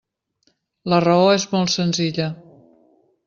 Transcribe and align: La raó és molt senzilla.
La 0.93 0.99
raó 1.07 1.27
és 1.35 1.45
molt 1.53 1.73
senzilla. 1.75 2.31